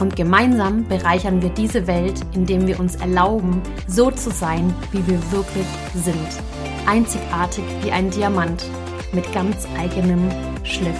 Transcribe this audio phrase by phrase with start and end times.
[0.00, 5.20] Und gemeinsam bereichern wir diese Welt, indem wir uns erlauben, so zu sein, wie wir
[5.30, 6.16] wirklich sind.
[6.86, 8.64] Einzigartig wie ein Diamant
[9.12, 10.26] mit ganz eigenem
[10.64, 10.98] Schliff.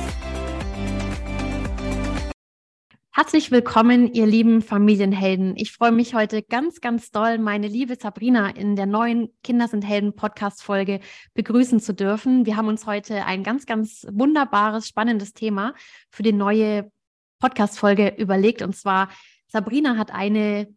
[3.10, 5.54] Herzlich willkommen, ihr lieben Familienhelden.
[5.56, 9.82] Ich freue mich heute ganz, ganz doll, meine liebe Sabrina in der neuen Kinder sind
[9.82, 11.00] Helden Podcast Folge
[11.32, 12.44] begrüßen zu dürfen.
[12.44, 15.72] Wir haben uns heute ein ganz, ganz wunderbares, spannendes Thema
[16.10, 16.90] für die neue
[17.40, 18.62] Podcast-Folge überlegt.
[18.62, 19.08] Und zwar,
[19.48, 20.68] Sabrina hat eine,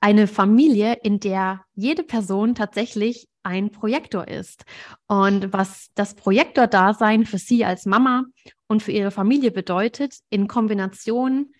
[0.00, 4.64] eine Familie, in der jede Person tatsächlich ein Projektor ist.
[5.06, 8.24] Und was das Projektor-Dasein für sie als Mama
[8.66, 11.52] und für ihre Familie bedeutet, in Kombination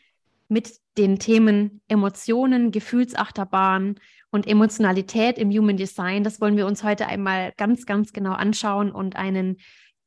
[0.49, 3.99] mit den Themen Emotionen, Gefühlsachterbahn
[4.31, 8.91] und Emotionalität im Human Design, das wollen wir uns heute einmal ganz, ganz genau anschauen
[8.91, 9.59] und einen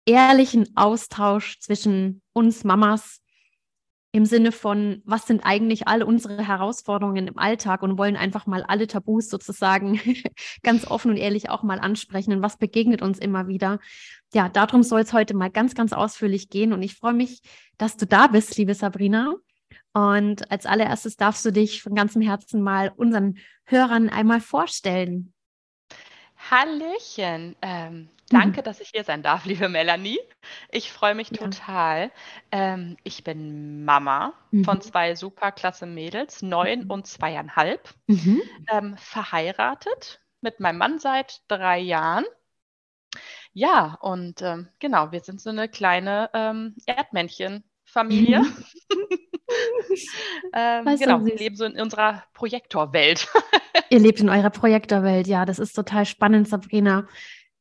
[0.05, 3.20] ehrlichen Austausch zwischen uns Mamas
[4.13, 8.63] im Sinne von, was sind eigentlich all unsere Herausforderungen im Alltag und wollen einfach mal
[8.63, 9.99] alle Tabus sozusagen
[10.63, 13.79] ganz offen und ehrlich auch mal ansprechen und was begegnet uns immer wieder.
[14.33, 17.41] Ja, darum soll es heute mal ganz, ganz ausführlich gehen und ich freue mich,
[17.77, 19.35] dass du da bist, liebe Sabrina.
[19.93, 25.33] Und als allererstes darfst du dich von ganzem Herzen mal unseren Hörern einmal vorstellen.
[26.49, 27.55] Hallöchen.
[27.61, 28.63] Ähm, danke, mhm.
[28.63, 30.19] dass ich hier sein darf, liebe Melanie.
[30.69, 31.37] Ich freue mich ja.
[31.37, 32.11] total.
[32.51, 34.63] Ähm, ich bin Mama mhm.
[34.63, 36.91] von zwei superklasse Mädels, neun mhm.
[36.91, 38.41] und zweieinhalb, mhm.
[38.69, 42.25] ähm, verheiratet mit meinem Mann seit drei Jahren.
[43.53, 48.39] Ja, und ähm, genau, wir sind so eine kleine ähm, Erdmännchen-Familie.
[48.39, 48.47] Mhm.
[50.53, 53.27] ähm, genau, wir leben so in unserer Projektorwelt.
[53.89, 57.07] Ihr lebt in eurer Projektorwelt, ja, das ist total spannend, Sabrina.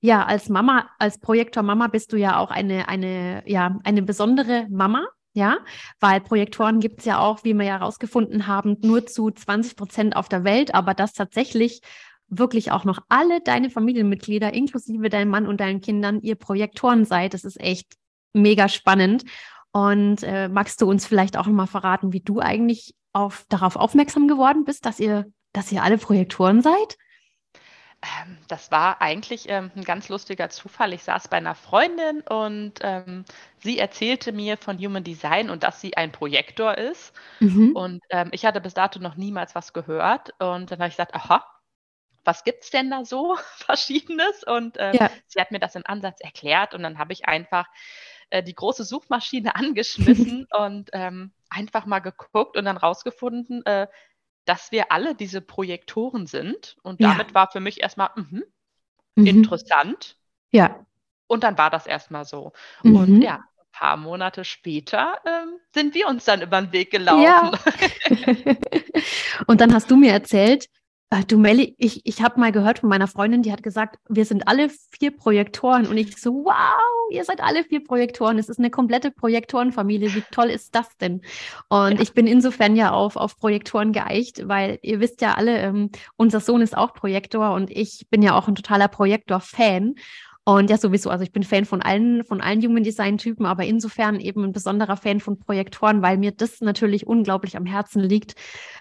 [0.01, 5.07] Ja, als Mama, als Projektor-Mama bist du ja auch eine, eine, ja, eine besondere Mama,
[5.35, 5.59] ja,
[6.01, 10.17] weil Projektoren gibt es ja auch, wie wir ja herausgefunden haben, nur zu 20 Prozent
[10.17, 11.83] auf der Welt, aber das tatsächlich
[12.31, 17.35] wirklich auch noch alle deine Familienmitglieder, inklusive dein Mann und deinen Kindern, ihr Projektoren seid.
[17.35, 17.95] Das ist echt
[18.33, 19.25] mega spannend.
[19.73, 24.29] Und äh, magst du uns vielleicht auch nochmal verraten, wie du eigentlich auf, darauf aufmerksam
[24.29, 26.97] geworden bist, dass ihr, dass ihr alle Projektoren seid?
[28.03, 30.95] Ähm, das war eigentlich ähm, ein ganz lustiger Zufall.
[30.95, 33.25] Ich saß bei einer Freundin und ähm,
[33.59, 37.13] sie erzählte mir von Human Design und dass sie ein Projektor ist.
[37.41, 37.73] Mhm.
[37.77, 40.31] Und ähm, ich hatte bis dato noch niemals was gehört.
[40.39, 41.45] Und dann habe ich gesagt, aha,
[42.25, 44.45] was gibt es denn da so Verschiedenes?
[44.45, 45.11] Und äh, ja.
[45.27, 47.67] sie hat mir das im Ansatz erklärt und dann habe ich einfach
[48.31, 53.89] äh, die große Suchmaschine angeschmissen und ähm, einfach mal geguckt und dann rausgefunden, äh,
[54.45, 56.77] dass wir alle diese Projektoren sind.
[56.83, 57.35] Und damit ja.
[57.35, 58.43] war für mich erstmal mh,
[59.17, 59.27] mhm.
[59.27, 60.17] interessant.
[60.51, 60.85] Ja.
[61.27, 62.53] Und dann war das erstmal so.
[62.83, 62.97] Mhm.
[62.97, 67.23] Und ja, ein paar Monate später ähm, sind wir uns dann über den Weg gelaufen.
[67.23, 67.53] Ja.
[69.47, 70.69] und dann hast du mir erzählt, äh,
[71.27, 74.47] du Melli, ich, ich habe mal gehört von meiner Freundin, die hat gesagt, wir sind
[74.47, 75.87] alle vier Projektoren.
[75.87, 78.39] Und ich so, wow, ihr seid alle vier Projektoren.
[78.39, 80.15] Es ist eine komplette Projektorenfamilie.
[80.15, 81.23] Wie toll ist das denn?
[81.69, 82.01] Und ja.
[82.01, 86.39] ich bin insofern ja auf, auf Projektoren geeicht, weil ihr wisst ja alle, ähm, unser
[86.39, 89.97] Sohn ist auch Projektor und ich bin ja auch ein totaler Projektor-Fan.
[90.45, 93.65] Und ja, sowieso, also ich bin Fan von allen, von allen Human Design Typen, aber
[93.65, 98.35] insofern eben ein besonderer Fan von Projektoren, weil mir das natürlich unglaublich am Herzen liegt,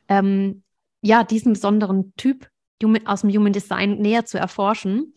[0.07, 0.63] ähm,
[1.01, 2.49] ja, diesen besonderen Typ
[3.05, 5.13] aus dem Human Design näher zu erforschen.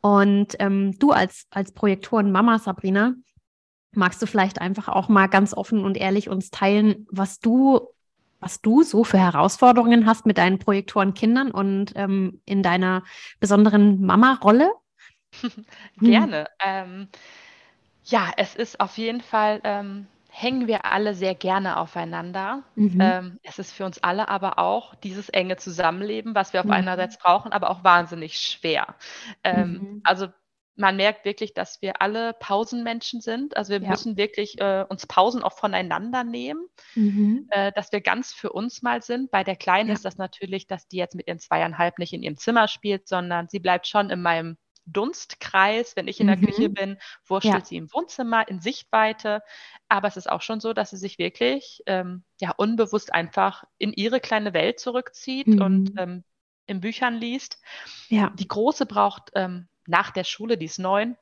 [0.00, 3.14] Und ähm, du als, als Projektoren-Mama, Sabrina,
[3.92, 7.88] magst du vielleicht einfach auch mal ganz offen und ehrlich uns teilen, was du,
[8.40, 13.02] was du so für Herausforderungen hast mit deinen Projektoren-Kindern und ähm, in deiner
[13.40, 14.70] besonderen Mama-Rolle?
[16.00, 16.46] Gerne.
[16.60, 17.00] Hm.
[17.00, 17.08] Ähm,
[18.04, 20.06] ja, es ist auf jeden Fall ähm,
[20.38, 22.62] hängen wir alle sehr gerne aufeinander.
[22.74, 23.00] Mhm.
[23.00, 26.72] Ähm, es ist für uns alle aber auch dieses enge Zusammenleben, was wir auf mhm.
[26.72, 28.96] einerseits brauchen, aber auch wahnsinnig schwer.
[29.42, 30.00] Ähm, mhm.
[30.04, 30.28] Also
[30.74, 33.56] man merkt wirklich, dass wir alle Pausenmenschen sind.
[33.56, 33.88] Also wir ja.
[33.88, 37.46] müssen wirklich äh, uns Pausen auch voneinander nehmen, mhm.
[37.48, 39.30] äh, dass wir ganz für uns mal sind.
[39.30, 39.94] Bei der Kleinen ja.
[39.94, 43.48] ist das natürlich, dass die jetzt mit ihren zweieinhalb nicht in ihrem Zimmer spielt, sondern
[43.48, 45.96] sie bleibt schon in meinem Dunstkreis.
[45.96, 46.46] Wenn ich in der mhm.
[46.46, 47.64] Küche bin, wurschtelt ja.
[47.64, 49.42] sie im Wohnzimmer in Sichtweite.
[49.88, 53.92] Aber es ist auch schon so, dass sie sich wirklich ähm, ja unbewusst einfach in
[53.92, 55.62] ihre kleine Welt zurückzieht mhm.
[55.62, 56.24] und ähm,
[56.66, 57.60] in Büchern liest.
[58.08, 58.30] Ja.
[58.30, 61.16] Die Große braucht ähm, nach der Schule, die ist neun,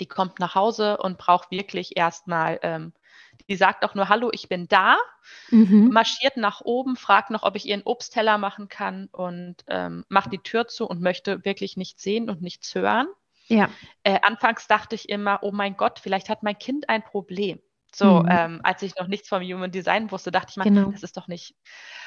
[0.00, 2.92] die kommt nach Hause und braucht wirklich erstmal ähm,
[3.48, 4.96] die sagt auch nur Hallo, ich bin da,
[5.50, 5.90] mhm.
[5.92, 10.38] marschiert nach oben, fragt noch, ob ich ihren Obstteller machen kann und ähm, macht die
[10.38, 13.08] Tür zu und möchte wirklich nichts sehen und nichts hören.
[13.48, 13.70] Ja.
[14.02, 17.60] Äh, anfangs dachte ich immer, oh mein Gott, vielleicht hat mein Kind ein Problem.
[17.94, 18.28] So, mhm.
[18.30, 20.90] ähm, als ich noch nichts vom Human Design wusste, dachte ich mal, genau.
[20.90, 21.54] das ist doch nicht.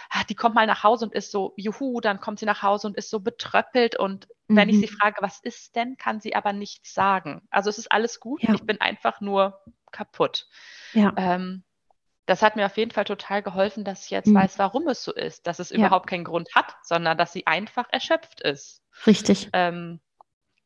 [0.10, 2.88] Ah, die kommt mal nach Hause und ist so, juhu, dann kommt sie nach Hause
[2.88, 3.98] und ist so betröppelt.
[3.98, 4.56] Und mhm.
[4.58, 4.98] wenn ich sie mhm.
[4.98, 7.42] frage, was ist denn, kann sie aber nichts sagen.
[7.50, 8.54] Also es ist alles gut, ja.
[8.54, 9.60] ich bin einfach nur
[9.92, 10.48] kaputt.
[10.94, 11.14] Ja.
[11.18, 11.64] Ähm,
[12.26, 14.36] das hat mir auf jeden Fall total geholfen, dass ich jetzt mhm.
[14.36, 15.78] weiß, warum es so ist, dass es ja.
[15.78, 18.82] überhaupt keinen Grund hat, sondern dass sie einfach erschöpft ist.
[19.06, 19.50] Richtig.
[19.54, 20.00] Ähm,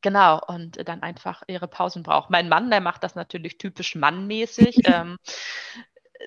[0.01, 2.29] genau, und dann einfach ihre Pausen braucht.
[2.29, 4.77] Mein Mann, der macht das natürlich typisch mannmäßig.
[4.85, 5.17] ähm,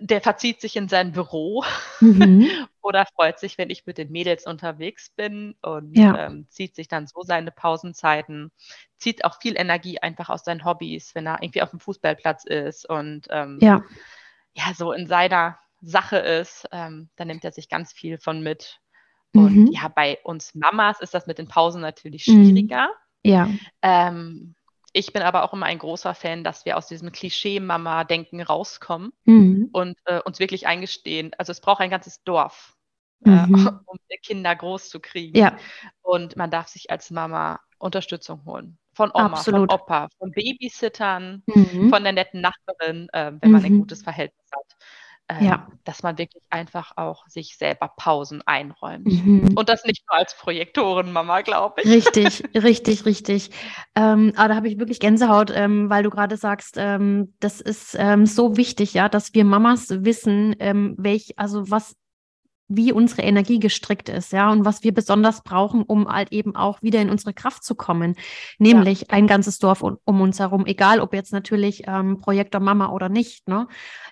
[0.00, 1.64] der verzieht sich in sein Büro
[2.00, 2.48] mhm.
[2.82, 6.26] oder freut sich, wenn ich mit den Mädels unterwegs bin und ja.
[6.26, 8.50] ähm, zieht sich dann so seine Pausenzeiten,
[8.98, 12.88] zieht auch viel Energie einfach aus seinen Hobbys, wenn er irgendwie auf dem Fußballplatz ist
[12.88, 13.82] und ähm, ja.
[14.54, 18.80] ja, so in seiner Sache ist, ähm, dann nimmt er sich ganz viel von mit.
[19.34, 19.66] Und mhm.
[19.68, 22.44] ja, bei uns Mamas ist das mit den Pausen natürlich mhm.
[22.44, 22.90] schwieriger.
[23.22, 23.48] Ja.
[23.82, 24.54] Ähm,
[24.92, 29.68] ich bin aber auch immer ein großer Fan, dass wir aus diesem Klischee-Mama-Denken rauskommen mhm.
[29.72, 31.32] und äh, uns wirklich eingestehen.
[31.38, 32.76] Also es braucht ein ganzes Dorf,
[33.24, 33.66] äh, mhm.
[33.66, 35.38] äh, um Kinder groß zu kriegen.
[35.38, 35.56] Ja.
[36.02, 38.78] Und man darf sich als Mama Unterstützung holen.
[38.92, 39.70] Von Oma, Absolut.
[39.70, 41.88] von Opa, von Babysittern, mhm.
[41.88, 43.78] von der netten Nachbarin, äh, wenn man ein mhm.
[43.80, 44.76] gutes Verhältnis hat
[45.28, 45.68] ähm, ja.
[45.84, 49.06] dass man wirklich einfach auch sich selber Pausen einräumt.
[49.06, 49.54] Mhm.
[49.56, 51.90] Und das nicht nur als Projektorenmama, glaube ich.
[51.90, 53.50] Richtig, richtig, richtig.
[53.94, 57.94] Ähm, aber da habe ich wirklich Gänsehaut, ähm, weil du gerade sagst, ähm, das ist
[57.98, 61.94] ähm, so wichtig, ja, dass wir Mamas wissen, ähm, welch, also was
[62.68, 66.82] wie unsere Energie gestrickt ist, ja, und was wir besonders brauchen, um halt eben auch
[66.82, 68.14] wieder in unsere Kraft zu kommen.
[68.58, 69.06] Nämlich ja.
[69.10, 73.08] ein ganzes Dorf um, um, uns herum, egal ob jetzt natürlich ähm, Projektor Mama oder
[73.08, 73.48] nicht.
[73.48, 73.66] Ne?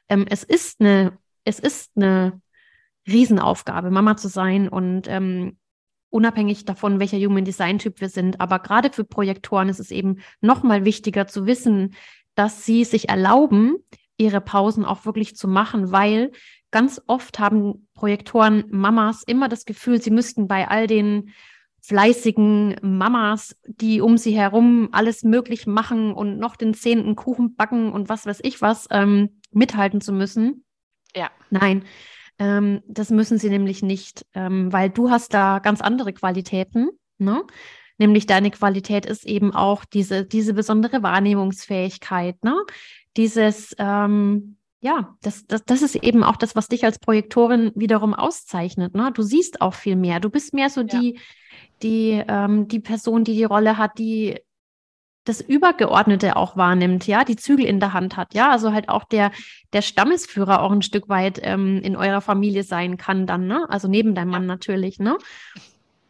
[0.08, 2.40] Ähm, es ist eine, es ist eine
[3.06, 5.58] Riesenaufgabe, Mama zu sein und ähm,
[6.08, 8.40] unabhängig davon, welcher Human Design Typ wir sind.
[8.40, 11.94] Aber gerade für Projektoren ist es eben noch mal wichtiger zu wissen,
[12.34, 13.76] dass sie sich erlauben,
[14.16, 16.32] ihre Pausen auch wirklich zu machen, weil
[16.70, 21.32] ganz oft haben Projektoren Mamas immer das Gefühl, sie müssten bei all den
[21.80, 27.92] fleißigen Mamas, die um sie herum alles möglich machen und noch den zehnten Kuchen backen
[27.92, 30.64] und was weiß ich was, ähm, mithalten zu müssen.
[31.14, 31.30] Ja.
[31.50, 31.84] Nein,
[32.38, 37.44] ähm, das müssen sie nämlich nicht, ähm, weil du hast da ganz andere Qualitäten, ne?
[37.98, 42.54] Nämlich deine Qualität ist eben auch diese, diese besondere Wahrnehmungsfähigkeit, ne?
[43.16, 48.14] Dieses, ähm, ja, das, das, das ist eben auch das, was dich als Projektorin wiederum
[48.14, 48.94] auszeichnet.
[48.94, 49.10] Ne?
[49.12, 50.20] Du siehst auch viel mehr.
[50.20, 50.86] Du bist mehr so ja.
[50.86, 51.18] die,
[51.82, 54.38] die, ähm, die Person, die die Rolle hat, die
[55.24, 59.02] das Übergeordnete auch wahrnimmt, ja, die Zügel in der Hand hat, ja, also halt auch
[59.02, 59.32] der,
[59.72, 63.66] der Stammesführer auch ein Stück weit ähm, in eurer Familie sein kann dann, ne?
[63.68, 65.18] Also neben deinem Mann natürlich, ne?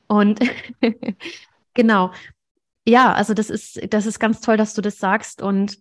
[0.07, 0.41] Und
[1.75, 2.13] genau.
[2.87, 5.43] Ja, also das ist, das ist ganz toll, dass du das sagst.
[5.43, 5.79] Und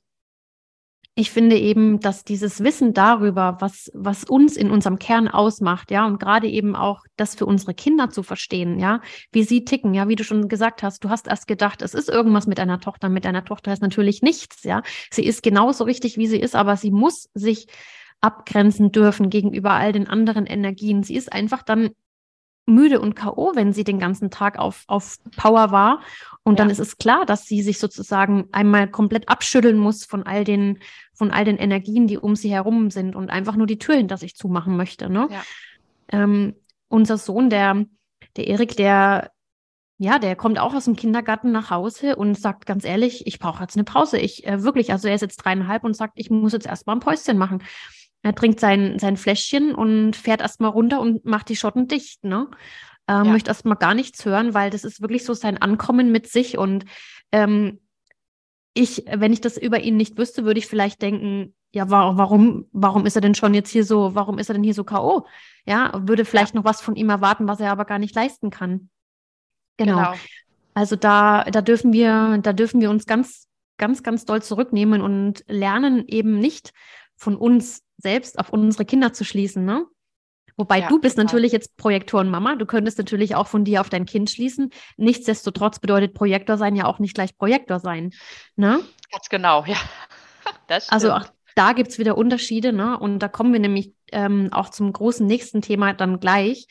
[1.17, 6.05] ich finde eben, dass dieses Wissen darüber, was, was uns in unserem Kern ausmacht, ja,
[6.05, 8.99] und gerade eben auch das für unsere Kinder zu verstehen, ja,
[9.31, 12.09] wie sie ticken, ja, wie du schon gesagt hast, du hast erst gedacht, es ist
[12.09, 14.83] irgendwas mit deiner Tochter, mit deiner Tochter ist natürlich nichts, ja.
[15.09, 17.67] Sie ist genauso richtig, wie sie ist, aber sie muss sich
[18.19, 21.03] abgrenzen dürfen gegenüber all den anderen Energien.
[21.03, 21.91] Sie ist einfach dann
[22.65, 26.01] müde und K.O., wenn sie den ganzen Tag auf, auf Power war.
[26.43, 26.63] Und ja.
[26.63, 30.79] dann ist es klar, dass sie sich sozusagen einmal komplett abschütteln muss von all den,
[31.13, 34.17] von all den Energien, die um sie herum sind und einfach nur die Tür hinter
[34.17, 35.09] sich zumachen möchte.
[35.09, 35.27] Ne?
[35.29, 35.43] Ja.
[36.09, 36.55] Ähm,
[36.87, 37.85] unser Sohn, der,
[38.35, 39.31] der Erik, der,
[39.97, 43.63] ja, der kommt auch aus dem Kindergarten nach Hause und sagt ganz ehrlich, ich brauche
[43.63, 44.17] jetzt eine Pause.
[44.17, 46.99] Ich äh, wirklich, also er ist jetzt dreieinhalb und sagt, ich muss jetzt erstmal ein
[46.99, 47.63] Päuschen machen.
[48.25, 52.49] Er trinkt sein, sein Fläschchen und fährt erstmal runter und macht die Schotten dicht, ne?
[53.07, 53.31] Ähm, ja.
[53.33, 56.57] Möchte erstmal gar nichts hören, weil das ist wirklich so sein Ankommen mit sich.
[56.57, 56.85] Und
[57.31, 57.81] ähm,
[58.73, 63.05] ich, wenn ich das über ihn nicht wüsste, würde ich vielleicht denken, ja, warum, warum
[63.05, 65.27] ist er denn schon jetzt hier so, warum ist er denn hier so K.O.?
[65.67, 66.59] Ja, würde vielleicht ja.
[66.59, 68.89] noch was von ihm erwarten, was er aber gar nicht leisten kann.
[69.77, 69.97] Genau.
[69.97, 70.13] genau.
[70.73, 75.43] Also da, da dürfen wir, da dürfen wir uns ganz, ganz, ganz doll zurücknehmen und
[75.47, 76.73] lernen eben nicht
[77.17, 79.85] von uns selbst auf unsere Kinder zu schließen, ne?
[80.57, 81.25] Wobei ja, du bist total.
[81.25, 82.55] natürlich jetzt Projektoren-Mama.
[82.55, 84.71] Du könntest natürlich auch von dir auf dein Kind schließen.
[84.95, 88.13] Nichtsdestotrotz bedeutet Projektor sein ja auch nicht gleich Projektor sein.
[88.55, 88.79] Ne?
[89.11, 89.75] Ganz genau, ja.
[90.89, 91.25] also auch
[91.55, 92.97] da gibt es wieder Unterschiede, ne?
[92.99, 96.67] Und da kommen wir nämlich ähm, auch zum großen nächsten Thema dann gleich,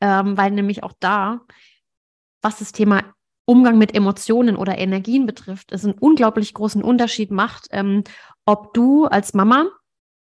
[0.00, 1.40] ähm, weil nämlich auch da,
[2.40, 3.02] was das Thema
[3.44, 8.04] Umgang mit Emotionen oder Energien betrifft, es einen unglaublich großen Unterschied macht, ähm,
[8.44, 9.66] ob du als Mama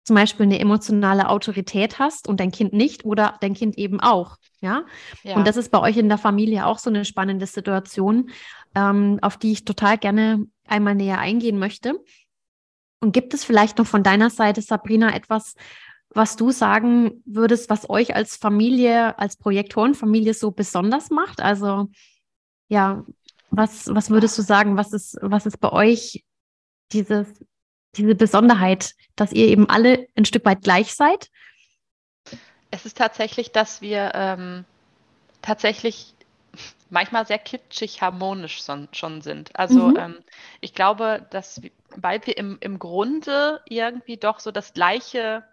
[0.03, 4.37] zum Beispiel eine emotionale Autorität hast und dein Kind nicht oder dein Kind eben auch.
[4.59, 4.83] Ja?
[5.23, 5.35] ja.
[5.35, 8.31] Und das ist bei euch in der Familie auch so eine spannende Situation,
[8.73, 11.99] ähm, auf die ich total gerne einmal näher eingehen möchte.
[12.99, 15.55] Und gibt es vielleicht noch von deiner Seite, Sabrina, etwas,
[16.09, 21.41] was du sagen würdest, was euch als Familie, als Projektorenfamilie so besonders macht?
[21.41, 21.89] Also,
[22.67, 23.05] ja,
[23.49, 26.23] was, was würdest du sagen, was ist, was ist bei euch
[26.91, 27.27] dieses,
[27.95, 31.29] diese Besonderheit, dass ihr eben alle ein Stück weit gleich seid?
[32.71, 34.65] Es ist tatsächlich, dass wir ähm,
[35.41, 36.13] tatsächlich
[36.89, 39.55] manchmal sehr kitschig harmonisch son, schon sind.
[39.57, 39.97] Also mhm.
[39.97, 40.15] ähm,
[40.61, 41.61] ich glaube, dass
[41.95, 45.43] weil wir im, im Grunde irgendwie doch so das gleiche,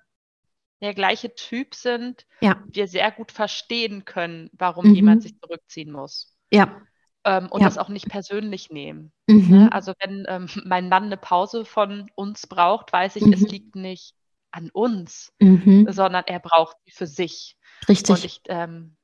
[0.81, 2.63] der gleiche Typ sind, ja.
[2.69, 4.95] wir sehr gut verstehen können, warum mhm.
[4.95, 6.37] jemand sich zurückziehen muss.
[6.51, 6.81] Ja.
[7.29, 7.67] Ähm, und ja.
[7.67, 9.13] das auch nicht persönlich nehmen.
[9.27, 9.51] Mhm.
[9.51, 9.69] Ne?
[9.71, 13.47] Also wenn ähm, mein Mann eine Pause von uns braucht, weiß ich, es mhm.
[13.47, 14.15] liegt nicht
[14.51, 15.87] an uns, mhm.
[15.91, 17.57] sondern er braucht sie für sich.
[17.87, 18.09] Richtig.
[18.09, 18.97] Und ich, ähm,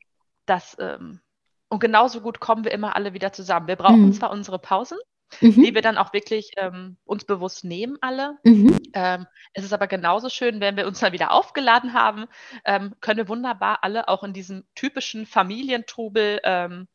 [0.47, 1.21] das, ähm,
[1.69, 3.67] und genauso gut kommen wir immer alle wieder zusammen.
[3.67, 4.13] Wir brauchen mhm.
[4.15, 4.97] zwar unsere Pausen,
[5.43, 5.63] mhm.
[5.63, 8.39] die wir dann auch wirklich ähm, uns bewusst nehmen, alle.
[8.43, 8.79] Mhm.
[8.95, 12.25] Ähm, es ist aber genauso schön, wenn wir uns dann wieder aufgeladen haben,
[12.65, 16.89] ähm, können wir wunderbar alle auch in diesem typischen Familientrubel ähm,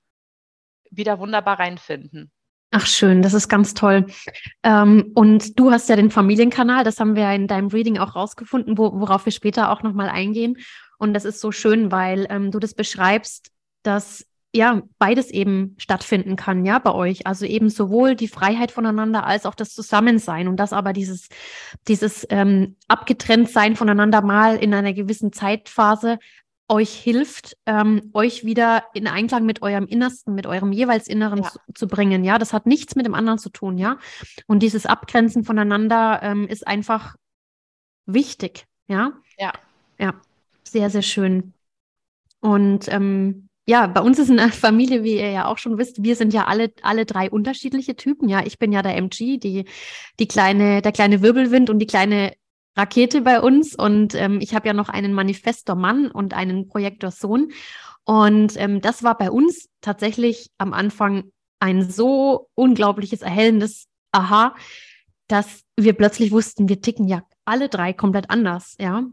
[0.92, 2.32] wieder wunderbar reinfinden.
[2.72, 4.06] Ach schön, das ist ganz toll.
[4.62, 8.78] Ähm, und du hast ja den Familienkanal, das haben wir in deinem Reading auch rausgefunden,
[8.78, 10.58] wo, worauf wir später auch nochmal eingehen.
[11.00, 16.36] Und das ist so schön, weil ähm, du das beschreibst, dass ja, beides eben stattfinden
[16.36, 17.28] kann, ja, bei euch.
[17.28, 21.28] Also eben sowohl die Freiheit voneinander als auch das Zusammensein und das aber dieses,
[21.88, 26.18] dieses ähm, Abgetrenntsein voneinander mal in einer gewissen Zeitphase
[26.70, 31.50] euch hilft, ähm, euch wieder in Einklang mit eurem Innersten, mit eurem jeweils Inneren ja.
[31.50, 32.24] zu, zu, bringen.
[32.24, 33.98] Ja, das hat nichts mit dem anderen zu tun, ja.
[34.48, 37.16] Und dieses Abgrenzen voneinander ähm, ist einfach
[38.06, 39.14] wichtig, ja.
[39.38, 39.54] Ja.
[40.00, 40.14] Ja,
[40.64, 41.54] sehr, sehr schön.
[42.40, 46.16] Und ähm, ja, bei uns ist eine Familie, wie ihr ja auch schon wisst, wir
[46.16, 48.30] sind ja alle, alle drei unterschiedliche Typen.
[48.30, 49.66] Ja, ich bin ja der MG, die,
[50.20, 52.34] die kleine, der kleine Wirbelwind und die kleine
[52.80, 53.76] Rakete bei uns.
[53.76, 57.52] Und ähm, ich habe ja noch einen Manifestor-Mann und einen Projektor-Sohn.
[58.06, 64.56] Und ähm, das war bei uns tatsächlich am Anfang ein so unglaubliches, erhellendes Aha,
[65.28, 69.04] dass wir plötzlich wussten, wir ticken ja alle drei komplett anders, ja.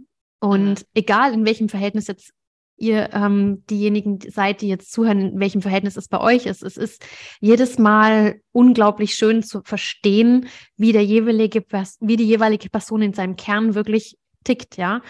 [0.40, 2.30] Und egal in welchem Verhältnis jetzt
[2.76, 6.62] ihr ähm, diejenigen seid, die jetzt zuhören, in welchem Verhältnis es bei euch ist.
[6.62, 7.04] Es ist
[7.40, 11.64] jedes Mal unglaublich schön zu verstehen, wie der jeweilige,
[12.00, 15.00] wie die jeweilige Person in seinem Kern wirklich tickt, ja.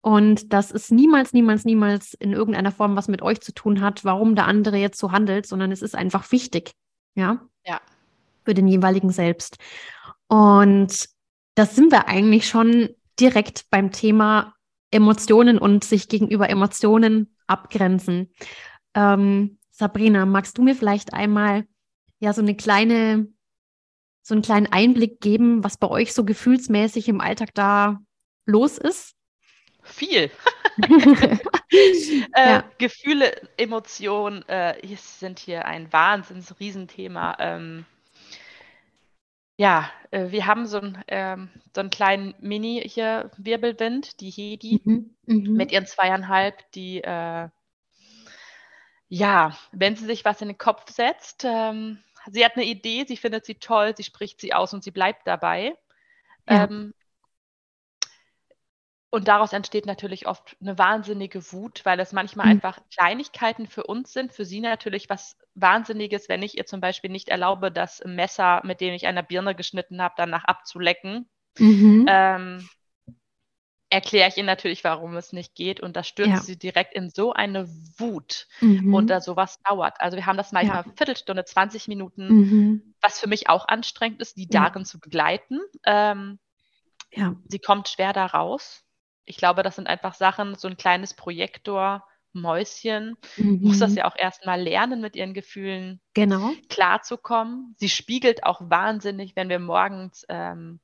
[0.00, 4.04] Und dass es niemals, niemals, niemals in irgendeiner Form was mit euch zu tun hat,
[4.04, 6.72] warum der andere jetzt so handelt, sondern es ist einfach wichtig,
[7.14, 7.40] ja.
[7.64, 7.80] Ja.
[8.44, 9.56] Für den jeweiligen selbst.
[10.28, 11.08] Und
[11.56, 14.54] das sind wir eigentlich schon direkt beim Thema
[14.90, 18.32] Emotionen und sich gegenüber Emotionen abgrenzen.
[18.94, 21.66] Ähm, Sabrina, magst du mir vielleicht einmal
[22.18, 23.28] ja so eine kleine,
[24.22, 28.00] so einen kleinen Einblick geben, was bei euch so gefühlsmäßig im Alltag da
[28.46, 29.14] los ist?
[29.82, 30.30] Viel.
[30.78, 31.40] äh,
[32.36, 32.64] ja.
[32.78, 37.36] Gefühle, Emotionen äh, sind hier ein Wahnsinns-Riesenthema.
[37.38, 37.86] Ähm,
[39.58, 44.82] ja, äh, wir haben so 'n ähm, so 'n kleinen Mini hier Wirbelwind, die Hedi
[44.84, 45.56] Mhm, mhm.
[45.56, 47.48] mit ihren zweieinhalb, die, äh
[49.10, 53.16] ja, wenn sie sich was in den Kopf setzt, ähm sie hat 'ne Idee, sie
[53.16, 55.76] findet sie toll, sie spricht sie aus und sie bleibt dabei.
[56.48, 56.68] Ja.
[56.68, 56.94] Ähm
[59.10, 62.50] und daraus entsteht natürlich oft eine wahnsinnige Wut, weil es manchmal Mhm.
[62.50, 67.10] einfach Kleinigkeiten für uns sind, für sie natürlich was Wahnsinniges, wenn ich ihr zum Beispiel
[67.10, 71.28] nicht erlaube, das Messer, mit dem ich eine Birne geschnitten habe, danach abzulecken.
[71.58, 72.06] Mhm.
[72.06, 72.70] Ähm,
[73.90, 76.46] erkläre ich ihr natürlich, warum es nicht geht und das stürzt Ja.
[76.46, 78.48] sie direkt in so eine Wut
[78.90, 79.10] und Mhm.
[79.10, 80.00] da sowas dauert.
[80.00, 80.96] Also, wir haben das manchmal Ja.
[80.96, 82.82] Viertelstunde, 20 Minuten, Mhm.
[83.02, 84.76] was für mich auch anstrengend ist, die Ja.
[84.76, 85.60] darin zu begleiten.
[85.86, 86.38] Ähm
[87.12, 87.36] Ja.
[87.50, 88.82] sie kommt schwer da raus.
[89.26, 93.96] Ich glaube, das sind einfach Sachen, so ein kleines Projektor-Mäuschen muss das mhm.
[93.98, 96.50] ja auch erst mal lernen, mit ihren Gefühlen Genau.
[96.68, 97.74] klarzukommen.
[97.78, 100.80] Sie spiegelt auch wahnsinnig, wenn wir morgens, ähm,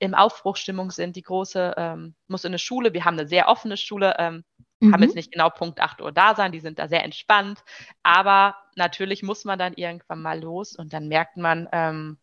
[0.00, 1.14] in Aufbruchstimmung sind.
[1.14, 2.94] Die Große ähm, muss in eine Schule.
[2.94, 4.16] Wir haben eine sehr offene Schule.
[4.18, 4.44] Ähm,
[4.80, 4.92] mhm.
[4.92, 6.52] Haben jetzt nicht genau Punkt 8 Uhr da sein.
[6.52, 7.62] Die sind da sehr entspannt.
[8.02, 12.18] Aber natürlich muss man dann irgendwann mal los und dann merkt man, ähm,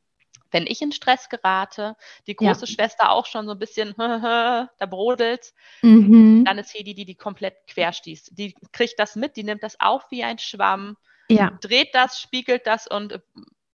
[0.51, 1.95] wenn ich in Stress gerate,
[2.27, 2.67] die große ja.
[2.67, 6.45] Schwester auch schon so ein bisschen, da brodelt, mhm.
[6.45, 8.37] dann ist Hedi, die die komplett querstießt.
[8.37, 10.97] Die kriegt das mit, die nimmt das auf wie ein Schwamm,
[11.29, 11.57] ja.
[11.61, 13.19] dreht das, spiegelt das und äh,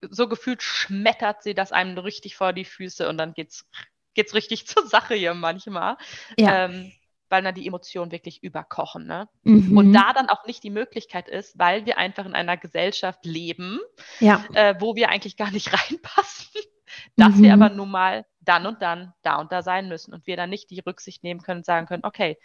[0.10, 3.68] so gefühlt schmettert sie das einem richtig vor die Füße und dann geht's,
[4.14, 5.98] geht's richtig zur Sache hier manchmal.
[6.38, 6.66] Ja.
[6.66, 6.92] Ähm,
[7.32, 9.08] weil dann die Emotionen wirklich überkochen.
[9.08, 9.28] Ne?
[9.44, 9.78] Mhm.
[9.78, 13.80] Und da dann auch nicht die Möglichkeit ist, weil wir einfach in einer Gesellschaft leben,
[14.20, 14.44] ja.
[14.54, 16.62] äh, wo wir eigentlich gar nicht reinpassen,
[17.16, 17.44] dass mhm.
[17.44, 20.50] wir aber nun mal dann und dann da und da sein müssen und wir dann
[20.50, 22.38] nicht die Rücksicht nehmen können und sagen können, okay,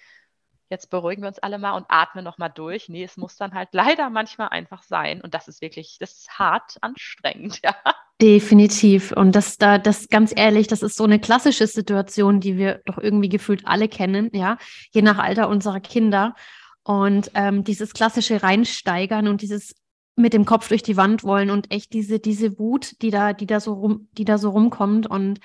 [0.69, 2.89] jetzt beruhigen wir uns alle mal und atmen nochmal durch.
[2.89, 5.21] Nee, es muss dann halt leider manchmal einfach sein.
[5.21, 7.75] Und das ist wirklich, das ist hart anstrengend, ja.
[8.21, 9.13] Definitiv.
[9.13, 12.97] Und das da, das ganz ehrlich, das ist so eine klassische Situation, die wir doch
[12.97, 14.57] irgendwie gefühlt alle kennen, ja,
[14.91, 16.35] je nach Alter unserer Kinder.
[16.83, 19.75] Und ähm, dieses klassische Reinsteigern und dieses
[20.15, 23.47] mit dem Kopf durch die Wand wollen und echt diese, diese Wut, die da, die
[23.47, 25.07] da so rum, die da so rumkommt.
[25.07, 25.41] Und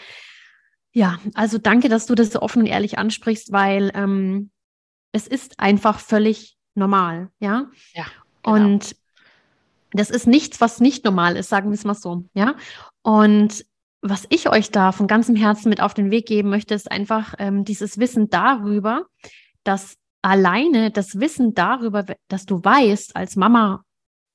[0.94, 4.50] ja, also danke, dass du das so offen und ehrlich ansprichst, weil ähm,
[5.12, 7.70] es ist einfach völlig normal, ja.
[7.94, 8.06] Ja.
[8.44, 8.56] Genau.
[8.56, 8.96] Und
[9.94, 12.56] das ist nichts, was nicht normal ist, sagen wir es mal so, ja.
[13.02, 13.66] Und
[14.02, 17.36] was ich euch da von ganzem Herzen mit auf den Weg geben möchte, ist einfach
[17.38, 19.06] ähm, dieses Wissen darüber,
[19.64, 23.84] dass alleine das Wissen darüber, dass du weißt als Mama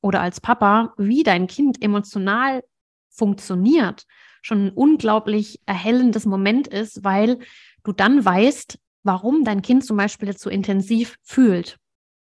[0.00, 2.62] oder als Papa, wie dein Kind emotional
[3.10, 4.04] funktioniert,
[4.42, 7.38] schon ein unglaublich erhellendes Moment ist, weil
[7.82, 11.78] du dann weißt, warum dein Kind zum Beispiel jetzt so intensiv fühlt.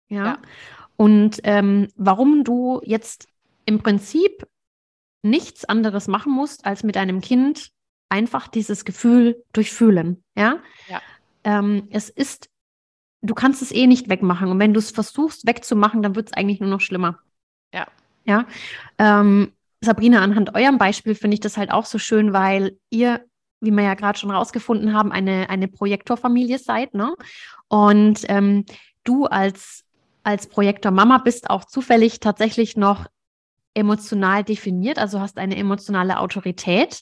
[0.08, 0.24] Ja.
[0.24, 0.38] ja.
[0.98, 3.28] Und ähm, warum du jetzt
[3.64, 4.46] im Prinzip
[5.22, 7.70] nichts anderes machen musst, als mit deinem Kind
[8.08, 10.22] einfach dieses Gefühl durchfühlen.
[10.36, 10.58] Ja.
[10.88, 11.00] ja.
[11.44, 12.48] Ähm, es ist,
[13.22, 14.48] du kannst es eh nicht wegmachen.
[14.48, 17.18] Und wenn du es versuchst wegzumachen, dann wird es eigentlich nur noch schlimmer.
[17.72, 17.86] Ja.
[18.24, 18.46] Ja.
[18.98, 23.24] Ähm, Sabrina, anhand eurem Beispiel finde ich das halt auch so schön, weil ihr
[23.60, 26.94] wie wir ja gerade schon rausgefunden haben, eine, eine Projektorfamilie seid.
[26.94, 27.14] Ne?
[27.68, 28.64] Und ähm,
[29.04, 29.84] du als,
[30.22, 33.06] als Projektor-Mama bist auch zufällig tatsächlich noch
[33.74, 37.00] emotional definiert, also hast eine emotionale Autorität.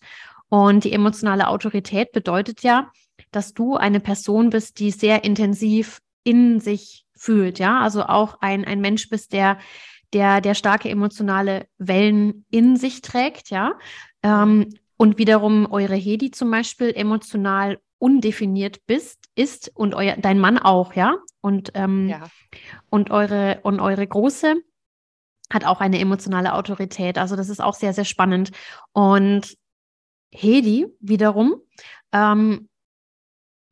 [0.49, 2.91] Und die emotionale Autorität bedeutet ja,
[3.33, 8.65] dass du eine Person bist, die sehr intensiv in sich fühlt, ja, also auch ein,
[8.65, 9.59] ein Mensch bist, der,
[10.13, 13.75] der, der starke emotionale Wellen in sich trägt, ja.
[14.23, 20.59] Ähm, und wiederum eure Hedi zum Beispiel emotional undefiniert bist, ist und euer, dein Mann
[20.59, 21.17] auch, ja?
[21.41, 22.25] Und, ähm, ja.
[22.91, 24.57] und eure und eure Große
[25.53, 27.19] hat auch eine emotionale Autorität.
[27.19, 28.51] Also das ist auch sehr, sehr spannend.
[28.93, 29.57] Und
[30.33, 31.57] Hedi wiederum
[32.13, 32.69] ähm,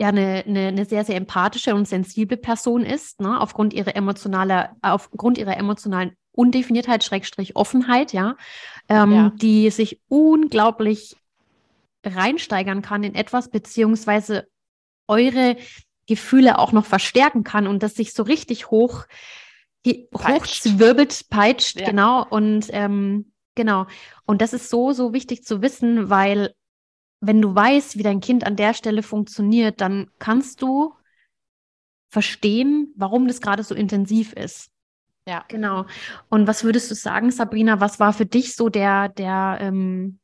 [0.00, 3.40] ja eine, eine, eine, sehr, sehr empathische und sensible Person ist, ne?
[3.40, 8.36] aufgrund ihrer emotionaler, aufgrund ihrer emotionalen Undefiniertheit, Schrägstrich Offenheit, ja,
[8.88, 11.16] ähm, ja, die sich unglaublich
[12.04, 14.48] reinsteigern kann in etwas, beziehungsweise
[15.08, 15.56] eure
[16.06, 19.06] Gefühle auch noch verstärken kann und das sich so richtig hoch
[19.86, 21.86] hochzwirbelt, peitscht, ja.
[21.86, 22.26] genau.
[22.26, 23.86] Und ähm, genau.
[24.24, 26.54] Und das ist so, so wichtig zu wissen, weil
[27.20, 30.94] wenn du weißt, wie dein Kind an der Stelle funktioniert, dann kannst du
[32.08, 34.70] verstehen, warum das gerade so intensiv ist.
[35.26, 35.44] Ja.
[35.48, 35.86] Genau.
[36.28, 40.18] Und was würdest du sagen, Sabrina, was war für dich so der, der, ähm,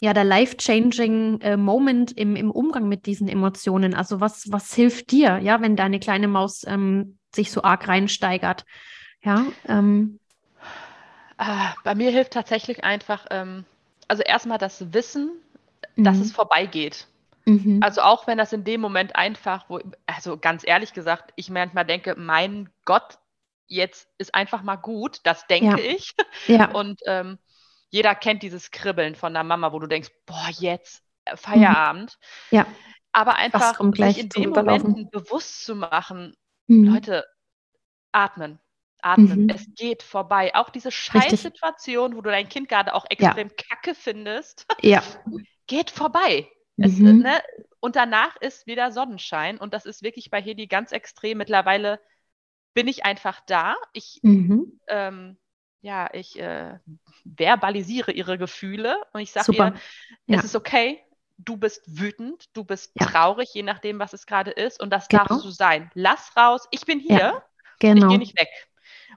[0.00, 3.94] ja, der life-changing äh, Moment im, im Umgang mit diesen Emotionen?
[3.94, 8.64] Also was, was hilft dir, ja, wenn deine kleine Maus ähm, sich so arg reinsteigert?
[9.22, 9.46] Ja.
[9.66, 10.18] Ähm.
[11.38, 11.44] Äh,
[11.84, 13.64] bei mir hilft tatsächlich einfach, ähm,
[14.06, 15.32] also erstmal das Wissen,
[15.96, 16.04] mhm.
[16.04, 17.06] dass es vorbeigeht.
[17.44, 17.80] Mhm.
[17.82, 21.86] Also auch wenn das in dem Moment einfach, wo, also ganz ehrlich gesagt, ich manchmal
[21.86, 23.18] denke, mein Gott,
[23.66, 25.92] jetzt ist einfach mal gut, das denke ja.
[25.94, 26.14] ich.
[26.46, 26.70] Ja.
[26.72, 27.38] Und ähm,
[27.90, 32.18] jeder kennt dieses Kribbeln von der Mama, wo du denkst, boah, jetzt äh, Feierabend.
[32.50, 32.56] Mhm.
[32.58, 32.66] Ja.
[33.12, 36.84] Aber einfach sich in den Momenten bewusst zu machen, mhm.
[36.84, 37.24] Leute,
[38.12, 38.58] atmen.
[39.00, 39.44] Atmen.
[39.44, 39.50] Mhm.
[39.50, 40.54] Es geht vorbei.
[40.54, 43.54] Auch diese Scheißsituation, wo du dein Kind gerade auch extrem ja.
[43.68, 45.02] kacke findest, ja.
[45.66, 46.48] geht vorbei.
[46.76, 47.20] Es, mhm.
[47.20, 47.42] ne?
[47.80, 49.58] Und danach ist wieder Sonnenschein.
[49.58, 51.38] Und das ist wirklich bei Hedi ganz extrem.
[51.38, 52.00] Mittlerweile
[52.74, 53.76] bin ich einfach da.
[53.92, 54.80] Ich, mhm.
[54.88, 55.38] ähm,
[55.80, 56.78] ja, ich äh,
[57.24, 59.74] verbalisiere ihre Gefühle und ich sage ihr,
[60.26, 61.00] es ist okay,
[61.38, 63.06] du bist wütend, du bist ja.
[63.06, 64.80] traurig, je nachdem, was es gerade ist.
[64.80, 65.24] Und das genau.
[65.24, 65.90] darfst du sein.
[65.94, 67.18] Lass raus, ich bin hier.
[67.18, 67.44] Ja.
[67.78, 68.06] Genau.
[68.06, 68.48] Ich gehe nicht weg.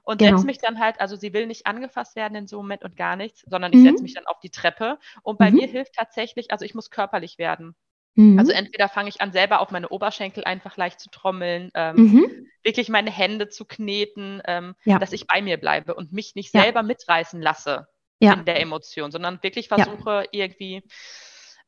[0.04, 0.36] Und genau.
[0.36, 2.96] setze mich dann halt, also sie will nicht angefasst werden in so einem Moment und
[2.96, 3.84] gar nichts, sondern ich mhm.
[3.84, 4.98] setze mich dann auf die Treppe.
[5.22, 5.58] Und bei mhm.
[5.58, 7.74] mir hilft tatsächlich, also ich muss körperlich werden.
[8.14, 8.38] Mhm.
[8.38, 12.46] Also entweder fange ich an, selber auf meine Oberschenkel einfach leicht zu trommeln, ähm, mhm.
[12.62, 14.98] wirklich meine Hände zu kneten, ähm, ja.
[14.98, 16.86] dass ich bei mir bleibe und mich nicht selber ja.
[16.86, 17.86] mitreißen lasse
[18.20, 18.34] ja.
[18.34, 20.82] in der Emotion, sondern wirklich versuche irgendwie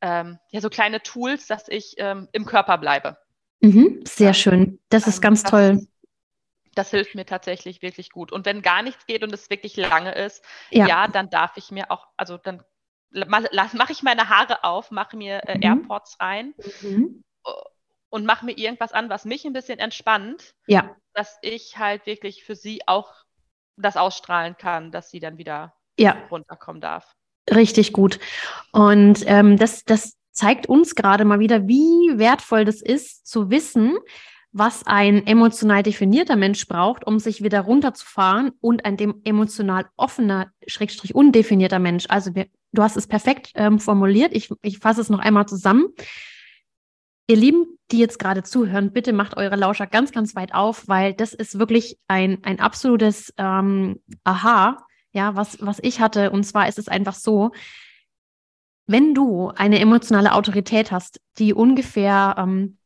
[0.00, 3.16] ähm, ja so kleine Tools, dass ich ähm, im Körper bleibe.
[3.60, 4.00] Mhm.
[4.06, 4.78] Sehr schön.
[4.90, 5.86] Das ist ähm, ganz das, toll.
[6.74, 8.32] Das hilft mir tatsächlich wirklich gut.
[8.32, 11.90] Und wenn gar nichts geht und es wirklich lange ist, ja, dann darf ich mir
[11.90, 12.62] auch, also dann
[13.14, 15.62] mache ich meine Haare auf, mache mir äh, mhm.
[15.62, 17.22] AirPods rein mhm.
[18.10, 20.94] und mache mir irgendwas an, was mich ein bisschen entspannt, ja.
[21.14, 23.12] dass ich halt wirklich für sie auch
[23.76, 26.16] das ausstrahlen kann, dass sie dann wieder ja.
[26.30, 27.14] runterkommen darf.
[27.50, 28.18] Richtig gut.
[28.72, 33.96] Und ähm, das, das zeigt uns gerade mal wieder, wie wertvoll das ist, zu wissen,
[34.52, 40.52] was ein emotional definierter Mensch braucht, um sich wieder runterzufahren und ein dem emotional offener,
[40.66, 42.06] schrägstrich undefinierter Mensch.
[42.08, 44.34] Also wir, du hast es perfekt ähm, formuliert.
[44.34, 45.86] Ich, ich fasse es noch einmal zusammen.
[47.26, 51.14] Ihr Lieben, die jetzt gerade zuhören, bitte macht eure Lauscher ganz, ganz weit auf, weil
[51.14, 56.30] das ist wirklich ein, ein absolutes ähm, Aha, ja, was, was ich hatte.
[56.30, 57.52] Und zwar ist es einfach so,
[58.86, 62.76] wenn du eine emotionale Autorität hast, die ungefähr ähm,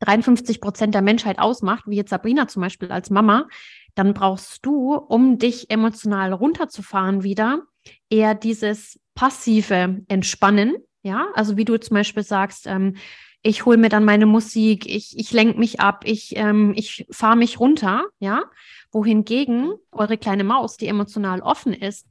[0.00, 3.48] 53 Prozent der Menschheit ausmacht, wie jetzt Sabrina zum Beispiel als Mama,
[3.94, 7.64] dann brauchst du, um dich emotional runterzufahren wieder,
[8.08, 10.76] eher dieses passive Entspannen.
[11.02, 12.96] Ja, also wie du zum Beispiel sagst, ähm,
[13.42, 17.36] ich hole mir dann meine Musik, ich, ich lenke mich ab, ich, ähm, ich fahre
[17.36, 18.44] mich runter, ja.
[18.92, 22.06] Wohingegen eure kleine Maus, die emotional offen ist,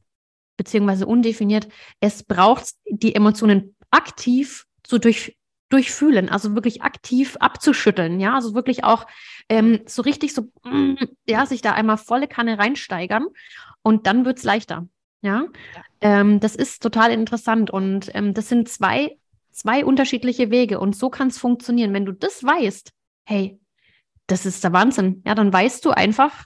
[0.58, 1.68] beziehungsweise undefiniert,
[2.00, 5.38] es braucht die Emotionen aktiv zu durch,
[5.70, 9.06] durchfühlen, also wirklich aktiv abzuschütteln, ja, also wirklich auch
[9.50, 10.96] ähm, so richtig so, mm,
[11.28, 13.28] ja, sich da einmal volle Kanne reinsteigern
[13.84, 14.88] und dann wird es leichter,
[15.22, 15.46] ja.
[15.76, 15.84] ja.
[16.02, 19.18] Ähm, das ist total interessant und ähm, das sind zwei,
[19.52, 21.94] zwei unterschiedliche Wege und so kann es funktionieren.
[21.94, 22.92] Wenn du das weißt,
[23.26, 23.60] hey,
[24.28, 26.46] das ist der Wahnsinn, ja, dann weißt du einfach,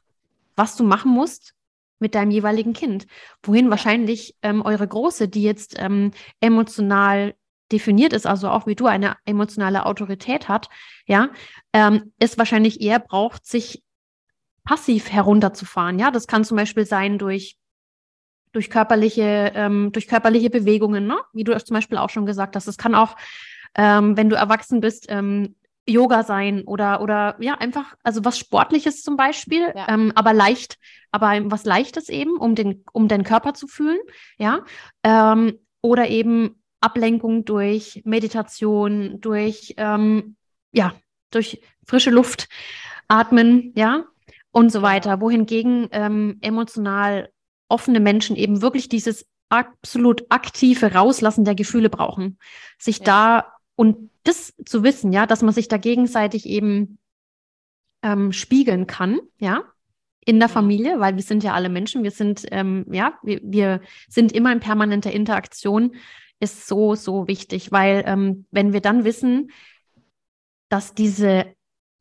[0.55, 1.53] was du machen musst
[1.99, 3.07] mit deinem jeweiligen Kind.
[3.43, 3.71] Wohin ja.
[3.71, 7.35] wahrscheinlich ähm, eure Große, die jetzt ähm, emotional
[7.71, 10.69] definiert ist, also auch wie du eine emotionale Autorität hat,
[11.07, 11.29] ja,
[11.73, 13.83] ähm, es wahrscheinlich eher braucht, sich
[14.63, 15.99] passiv herunterzufahren.
[15.99, 17.57] Ja, das kann zum Beispiel sein durch
[18.53, 21.17] durch körperliche ähm, durch körperliche Bewegungen, ne?
[21.33, 22.67] wie du zum Beispiel auch schon gesagt hast.
[22.67, 23.15] Es kann auch,
[23.75, 29.01] ähm, wenn du erwachsen bist, ähm, Yoga sein oder oder ja einfach also was Sportliches
[29.01, 29.89] zum Beispiel, ja.
[29.89, 30.77] ähm, aber leicht,
[31.11, 33.99] aber was Leichtes eben, um den um den Körper zu fühlen,
[34.37, 34.61] ja
[35.03, 40.35] ähm, oder eben Ablenkung durch Meditation, durch, ähm,
[40.73, 40.93] ja,
[41.31, 42.49] durch frische Luft
[43.07, 44.05] atmen, ja,
[44.51, 45.21] und so weiter.
[45.21, 47.29] Wohingegen ähm, emotional
[47.67, 52.37] offene Menschen eben wirklich dieses absolut aktive Rauslassen der Gefühle brauchen.
[52.77, 53.05] Sich ja.
[53.05, 56.97] da und das zu wissen, ja, dass man sich da gegenseitig eben
[58.01, 59.63] ähm, spiegeln kann, ja,
[60.25, 63.81] in der Familie, weil wir sind ja alle Menschen, wir sind, ähm, ja, wir, wir
[64.07, 65.95] sind immer in permanenter Interaktion
[66.39, 69.51] ist so, so wichtig, weil ähm, wenn wir dann wissen,
[70.69, 71.45] dass diese,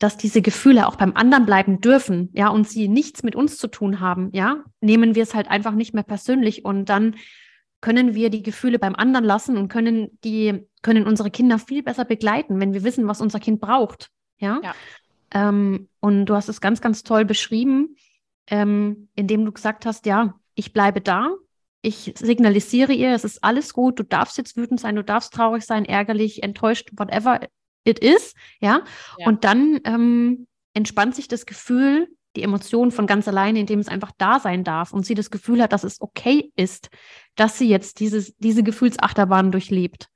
[0.03, 3.69] dass diese Gefühle auch beim anderen bleiben dürfen, ja, und sie nichts mit uns zu
[3.69, 7.17] tun haben, ja, nehmen wir es halt einfach nicht mehr persönlich und dann
[7.81, 12.05] können wir die Gefühle beim anderen lassen und können die, können unsere Kinder viel besser
[12.05, 14.61] begleiten, wenn wir wissen, was unser Kind braucht, ja.
[14.63, 14.75] ja.
[15.33, 17.97] Ähm, und du hast es ganz, ganz toll beschrieben,
[18.49, 21.31] ähm, indem du gesagt hast, ja, ich bleibe da,
[21.81, 25.65] ich signalisiere ihr, es ist alles gut, du darfst jetzt wütend sein, du darfst traurig
[25.65, 27.41] sein, ärgerlich, enttäuscht, whatever
[27.85, 28.83] it is, ja.
[29.19, 29.27] ja.
[29.27, 34.13] Und dann ähm, entspannt sich das Gefühl, die Emotion von ganz alleine, indem es einfach
[34.17, 36.89] da sein darf und sie das Gefühl hat, dass es okay ist,
[37.35, 40.09] dass sie jetzt dieses, diese Gefühlsachterbahn durchlebt.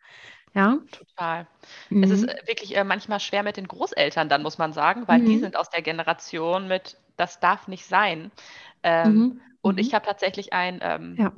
[0.55, 0.79] Ja.
[0.90, 1.46] Total.
[1.90, 2.02] Mhm.
[2.02, 2.29] Es ist mhm.
[2.29, 5.26] äh, wirklich äh, manchmal schwer mit den Großeltern, dann muss man sagen, weil mhm.
[5.26, 8.33] die sind aus der Generation mit, das darf nicht sein.
[8.83, 9.40] Ähm, mhm.
[9.61, 9.81] Und mhm.
[9.81, 11.33] ich habe tatsächlich ein, ähm, ja.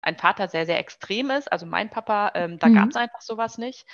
[0.00, 1.52] ein Vater, sehr, sehr extrem ist.
[1.52, 2.74] Also mein Papa, ähm, da mhm.
[2.74, 3.84] gab es einfach sowas nicht.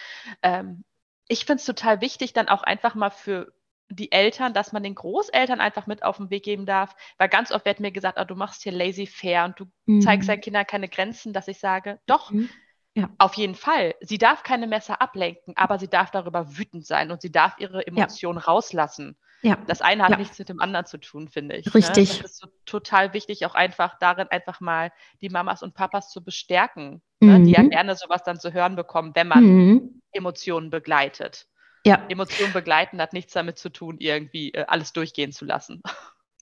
[0.42, 0.84] Ähm,
[1.28, 3.52] ich finde es total wichtig, dann auch einfach mal für
[3.90, 7.52] die Eltern, dass man den Großeltern einfach mit auf den Weg geben darf, weil ganz
[7.52, 10.00] oft wird mir gesagt, oh, du machst hier lazy fair und du mhm.
[10.00, 12.50] zeigst deinen Kindern keine Grenzen, dass ich sage, doch, mhm.
[12.94, 13.08] ja.
[13.18, 13.94] auf jeden Fall.
[14.00, 17.86] Sie darf keine Messer ablenken, aber sie darf darüber wütend sein und sie darf ihre
[17.86, 18.44] Emotionen ja.
[18.44, 19.16] rauslassen.
[19.42, 19.56] Ja.
[19.66, 20.16] Das eine hat ja.
[20.16, 21.66] nichts mit dem anderen zu tun, finde ich.
[21.66, 21.74] Ne?
[21.74, 22.16] Richtig.
[22.16, 22.22] Ne?
[22.22, 26.24] Das ist so total wichtig, auch einfach darin einfach mal die Mamas und Papas zu
[26.24, 27.28] bestärken, mhm.
[27.28, 27.42] ne?
[27.44, 27.70] die ja mhm.
[27.70, 30.02] gerne sowas dann zu hören bekommen, wenn man mhm.
[30.12, 31.46] Emotionen begleitet.
[31.86, 32.04] Ja.
[32.08, 35.82] Emotionen begleiten hat nichts damit zu tun, irgendwie äh, alles durchgehen zu lassen.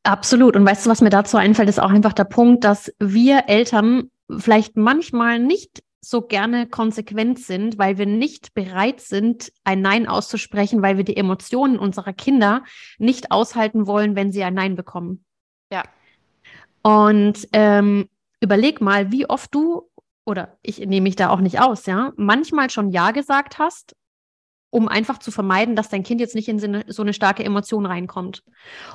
[0.03, 0.57] Absolut.
[0.57, 4.11] Und weißt du, was mir dazu einfällt, ist auch einfach der Punkt, dass wir Eltern
[4.39, 10.83] vielleicht manchmal nicht so gerne konsequent sind, weil wir nicht bereit sind, ein Nein auszusprechen,
[10.83, 12.65] weil wir die Emotionen unserer Kinder
[12.99, 15.25] nicht aushalten wollen, wenn sie ein Nein bekommen.
[15.73, 15.83] Ja.
[16.83, 18.09] Und ähm,
[18.41, 19.91] überleg mal, wie oft du,
[20.25, 23.97] oder ich nehme mich da auch nicht aus, ja, manchmal schon Ja gesagt hast,
[24.71, 28.45] um einfach zu vermeiden, dass dein Kind jetzt nicht in so eine, starke Emotion reinkommt.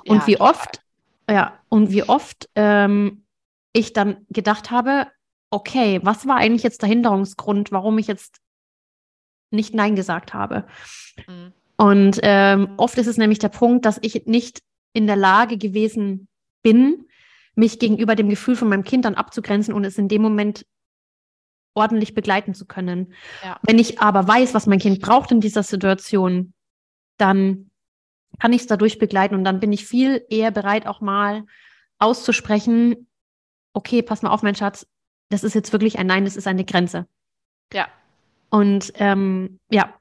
[0.05, 0.49] Und ja, wie total.
[0.49, 0.81] oft,
[1.29, 3.25] ja, und wie oft ähm,
[3.73, 5.07] ich dann gedacht habe,
[5.51, 8.39] okay, was war eigentlich jetzt der Hinderungsgrund, warum ich jetzt
[9.51, 10.65] nicht Nein gesagt habe?
[11.27, 11.53] Mhm.
[11.77, 14.61] Und ähm, oft ist es nämlich der Punkt, dass ich nicht
[14.93, 16.27] in der Lage gewesen
[16.63, 17.05] bin,
[17.55, 20.65] mich gegenüber dem Gefühl von meinem Kind dann abzugrenzen und es in dem Moment
[21.73, 23.13] ordentlich begleiten zu können.
[23.43, 23.59] Ja.
[23.63, 26.53] Wenn ich aber weiß, was mein Kind braucht in dieser Situation,
[27.17, 27.71] dann
[28.39, 31.45] kann ich es dadurch begleiten und dann bin ich viel eher bereit, auch mal
[31.99, 33.07] auszusprechen,
[33.73, 34.87] okay, pass mal auf, mein Schatz,
[35.31, 37.07] das ist jetzt wirklich ein Nein, das ist eine Grenze.
[37.73, 37.87] Ja.
[38.49, 39.93] Und ähm, ja,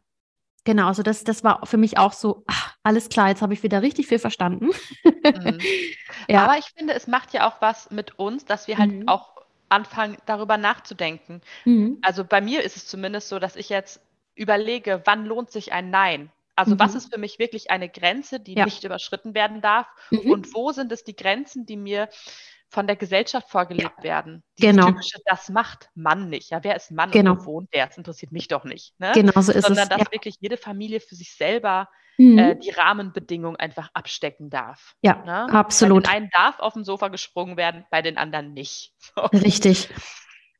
[0.64, 3.62] genau, also das, das war für mich auch so, ach, alles klar, jetzt habe ich
[3.62, 4.70] wieder richtig viel verstanden.
[5.04, 5.58] Mhm.
[6.28, 6.44] ja.
[6.44, 9.08] Aber ich finde, es macht ja auch was mit uns, dass wir halt mhm.
[9.08, 11.40] auch anfangen, darüber nachzudenken.
[11.64, 11.98] Mhm.
[12.02, 14.00] Also bei mir ist es zumindest so, dass ich jetzt
[14.34, 16.30] überlege, wann lohnt sich ein Nein?
[16.56, 16.96] Also was mhm.
[16.98, 18.64] ist für mich wirklich eine Grenze, die ja.
[18.64, 19.86] nicht überschritten werden darf?
[20.10, 20.30] Mhm.
[20.30, 22.08] Und wo sind es die Grenzen, die mir
[22.70, 24.04] von der Gesellschaft vorgelebt ja.
[24.04, 24.44] werden.
[24.56, 24.86] Dieses genau.
[24.86, 26.50] Typische, das macht Mann nicht.
[26.50, 27.32] Ja, wer ist Mann genau.
[27.32, 27.88] und wo wohnt der?
[27.88, 28.94] Das interessiert mich doch nicht.
[28.98, 29.10] Ne?
[29.12, 29.88] Genau so ist Sondern, es.
[29.88, 30.12] dass ja.
[30.12, 32.38] wirklich jede Familie für sich selber mhm.
[32.38, 34.94] äh, die Rahmenbedingungen einfach abstecken darf.
[35.02, 35.52] Ja, ne?
[35.52, 36.04] absolut.
[36.04, 38.92] Bei den einen darf auf dem Sofa gesprungen werden, bei den anderen nicht.
[39.16, 39.22] So.
[39.22, 39.88] Richtig.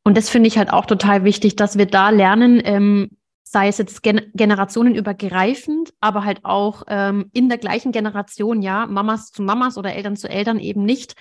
[0.03, 3.79] Und das finde ich halt auch total wichtig, dass wir da lernen, ähm, sei es
[3.79, 9.79] jetzt gen generationenübergreifend, aber halt auch ähm, in der gleichen Generation, ja, Mamas zu Mamas
[9.79, 11.15] oder Eltern zu Eltern eben nicht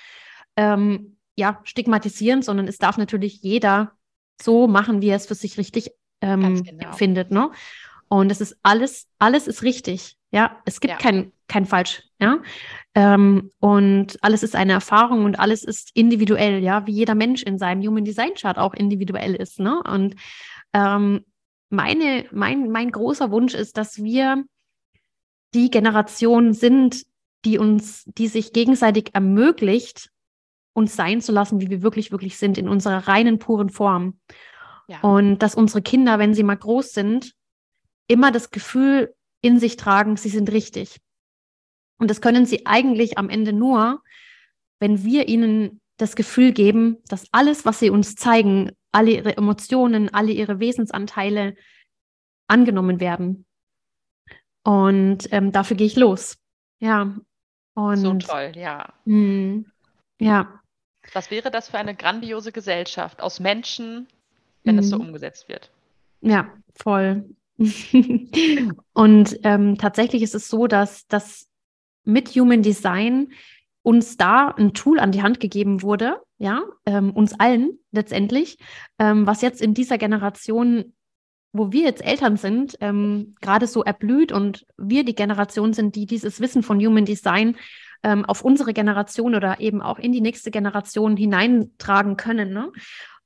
[0.59, 3.93] ähm, ja, stigmatisieren, sondern es darf natürlich jeder
[4.41, 6.91] so machen, wie er es für sich richtig ähm, genau.
[6.91, 7.31] findet.
[7.31, 7.49] Ne?
[8.09, 10.17] Und es ist alles, alles ist richtig.
[10.31, 10.97] Ja, es gibt ja.
[10.97, 12.03] kein, kein Falsch.
[12.19, 12.39] Ja,
[12.93, 16.61] ähm, und alles ist eine Erfahrung und alles ist individuell.
[16.61, 19.61] Ja, wie jeder Mensch in seinem Human Design Chart auch individuell ist.
[19.61, 19.81] Ne?
[19.81, 20.15] Und
[20.73, 21.23] ähm,
[21.69, 24.43] meine, mein, mein großer Wunsch ist, dass wir
[25.53, 27.05] die Generation sind,
[27.45, 30.11] die uns, die sich gegenseitig ermöglicht,
[30.73, 34.19] uns sein zu lassen, wie wir wirklich, wirklich sind, in unserer reinen, puren Form.
[34.87, 35.01] Ja.
[35.01, 37.33] Und dass unsere Kinder, wenn sie mal groß sind,
[38.07, 40.99] immer das Gefühl in sich tragen, sie sind richtig.
[41.99, 44.01] Und das können sie eigentlich am Ende nur,
[44.79, 50.11] wenn wir ihnen das Gefühl geben, dass alles, was sie uns zeigen, alle ihre Emotionen,
[50.13, 51.55] alle ihre Wesensanteile
[52.47, 53.45] angenommen werden.
[54.63, 56.37] Und ähm, dafür gehe ich los.
[56.79, 57.15] Ja.
[57.75, 58.93] Und, so toll, ja.
[59.05, 59.65] Mh,
[60.19, 60.61] ja.
[61.13, 64.07] Was wäre das für eine grandiose Gesellschaft aus Menschen,
[64.63, 64.79] wenn mhm.
[64.79, 65.07] es so mhm.
[65.07, 65.71] umgesetzt wird?
[66.21, 67.25] Ja, voll.
[68.93, 71.47] und ähm, tatsächlich ist es so, dass, dass
[72.03, 73.31] mit Human Design
[73.81, 78.57] uns da ein Tool an die Hand gegeben wurde, ja, ähm, uns allen letztendlich,
[78.97, 80.93] ähm, was jetzt in dieser Generation,
[81.53, 86.05] wo wir jetzt Eltern sind, ähm, gerade so erblüht und wir die Generation sind, die
[86.05, 87.55] dieses Wissen von Human Design
[88.03, 92.53] ähm, auf unsere Generation oder eben auch in die nächste Generation hineintragen können.
[92.53, 92.71] Ne?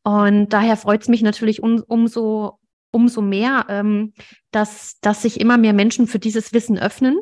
[0.04, 2.60] Und daher freut es mich natürlich um, umso,
[2.92, 4.14] umso mehr, ähm,
[4.52, 7.20] dass, dass sich immer mehr Menschen für dieses Wissen öffnen.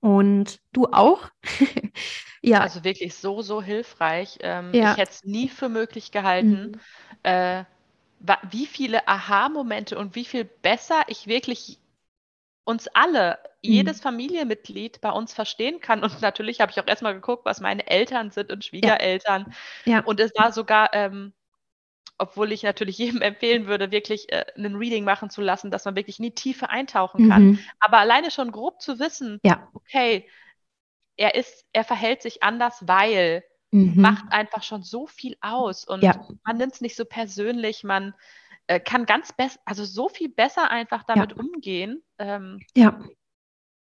[0.00, 1.28] Und du auch.
[2.42, 2.60] ja.
[2.60, 4.38] Also wirklich so, so hilfreich.
[4.40, 4.92] Ähm, ja.
[4.92, 6.80] Ich hätte es nie für möglich gehalten, mhm.
[7.24, 7.64] äh,
[8.50, 11.78] wie viele Aha-Momente und wie viel besser ich wirklich
[12.68, 13.72] uns alle, mhm.
[13.72, 16.02] jedes Familienmitglied bei uns verstehen kann.
[16.04, 19.54] Und natürlich habe ich auch erstmal geguckt, was meine Eltern sind und Schwiegereltern.
[19.86, 19.92] Ja.
[19.92, 20.00] ja.
[20.04, 21.32] Und es war sogar, ähm,
[22.18, 25.96] obwohl ich natürlich jedem empfehlen würde, wirklich äh, einen Reading machen zu lassen, dass man
[25.96, 27.44] wirklich in die Tiefe eintauchen kann.
[27.44, 27.58] Mhm.
[27.80, 29.66] Aber alleine schon grob zu wissen, ja.
[29.72, 30.28] okay,
[31.16, 33.94] er ist, er verhält sich anders, weil mhm.
[33.98, 36.28] macht einfach schon so viel aus und ja.
[36.44, 38.12] man nimmt es nicht so persönlich, man
[38.68, 41.38] äh, kann ganz besser, also so viel besser einfach damit ja.
[41.38, 42.02] umgehen.
[42.18, 43.00] Ähm, ja.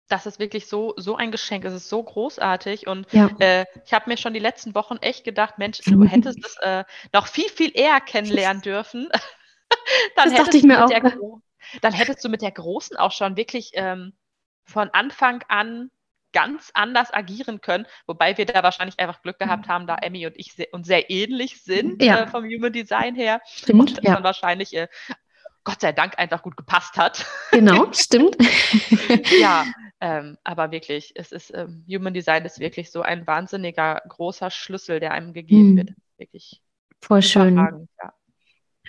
[0.09, 1.65] Das ist wirklich so, so ein Geschenk.
[1.65, 2.87] Es ist so großartig.
[2.87, 3.31] Und ja.
[3.39, 6.85] äh, ich habe mir schon die letzten Wochen echt gedacht, Mensch, du hättest es äh,
[7.13, 9.09] noch viel, viel eher kennenlernen dürfen.
[10.17, 10.89] dann, das dachte ich mir auch.
[10.89, 11.03] Der,
[11.81, 14.13] dann hättest du mit der Großen auch schon wirklich ähm,
[14.65, 15.91] von Anfang an
[16.35, 20.37] ganz anders agieren können, wobei wir da wahrscheinlich einfach Glück gehabt haben, da Emmy und
[20.37, 22.25] ich sehr, uns sehr ähnlich sind ja.
[22.25, 24.15] äh, vom Human Design her stimmt, und ja.
[24.15, 24.89] dann wahrscheinlich äh,
[25.63, 27.25] Gott sei Dank einfach gut gepasst hat.
[27.53, 28.37] Genau, stimmt.
[29.41, 29.65] ja,
[30.01, 35.01] ähm, aber wirklich, es ist ähm, Human Design ist wirklich so ein wahnsinniger großer Schlüssel,
[35.01, 35.77] der einem gegeben mhm.
[35.79, 35.91] wird.
[36.19, 36.61] Wirklich
[37.01, 37.57] voll schön.
[37.57, 38.13] Ja.